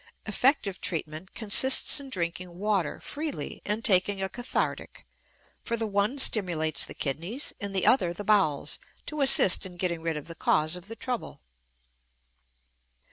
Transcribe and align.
Effective 0.25 0.81
treatment 0.81 1.35
consists 1.35 1.99
in 1.99 2.09
drinking 2.09 2.57
water 2.57 2.99
freely 2.99 3.61
and 3.65 3.85
taking 3.85 4.19
a 4.19 4.29
cathartic, 4.29 5.05
for 5.63 5.77
the 5.77 5.85
one 5.85 6.17
stimulates 6.17 6.83
the 6.83 6.95
kidneys 6.95 7.53
and 7.61 7.75
the 7.75 7.85
other 7.85 8.11
the 8.11 8.23
bowels 8.23 8.79
to 9.05 9.21
assist 9.21 9.63
in 9.63 9.77
getting 9.77 10.01
rid 10.01 10.17
of 10.17 10.25
the 10.25 10.33
cause 10.33 10.75
of 10.75 10.87
the 10.87 10.95
trouble. 10.95 11.39